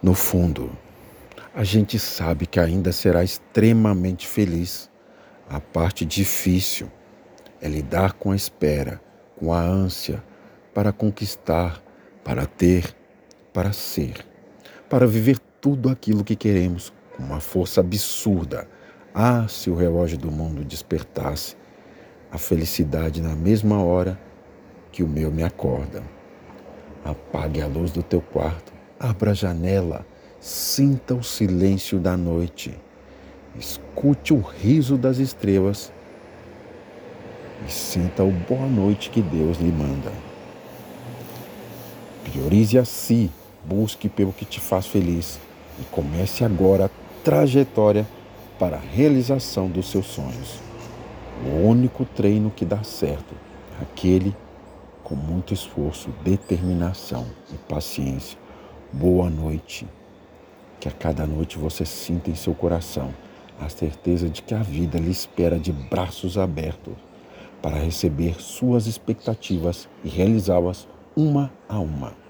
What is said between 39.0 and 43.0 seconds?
que Deus lhe manda. Priorize a